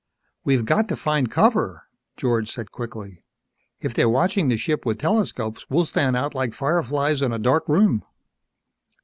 [0.43, 1.83] "We've got to find cover,"
[2.17, 3.23] George said quickly.
[3.81, 7.69] "If they're watching the ship with telescopes we'll stand out like fireflies in a dark
[7.69, 8.01] room!"